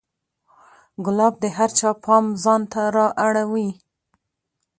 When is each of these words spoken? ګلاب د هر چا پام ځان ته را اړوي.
ګلاب 1.05 1.33
د 1.43 1.45
هر 1.57 1.69
چا 1.79 1.89
پام 2.03 2.25
ځان 2.43 2.61
ته 2.71 2.81
را 2.95 3.07
اړوي. 3.25 3.69